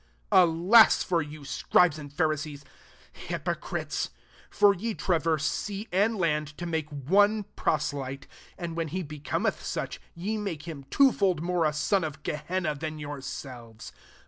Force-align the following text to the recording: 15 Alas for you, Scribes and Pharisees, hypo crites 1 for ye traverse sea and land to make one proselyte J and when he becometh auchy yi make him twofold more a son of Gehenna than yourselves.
15 0.31 0.43
Alas 0.49 1.03
for 1.03 1.21
you, 1.21 1.45
Scribes 1.45 1.99
and 1.99 2.11
Pharisees, 2.11 2.65
hypo 3.29 3.53
crites 3.53 4.09
1 4.49 4.49
for 4.49 4.73
ye 4.73 4.95
traverse 4.95 5.45
sea 5.45 5.87
and 5.91 6.17
land 6.17 6.57
to 6.57 6.65
make 6.65 6.89
one 6.89 7.43
proselyte 7.55 8.21
J 8.23 8.27
and 8.57 8.75
when 8.75 8.87
he 8.87 9.03
becometh 9.03 9.59
auchy 9.59 9.99
yi 10.15 10.37
make 10.39 10.63
him 10.67 10.85
twofold 10.89 11.43
more 11.43 11.65
a 11.65 11.71
son 11.73 12.03
of 12.03 12.23
Gehenna 12.23 12.73
than 12.73 12.97
yourselves. 12.97 13.91